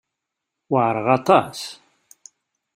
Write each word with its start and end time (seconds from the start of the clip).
Weɛṛeɣ 0.71 1.07
aṭas. 1.17 1.61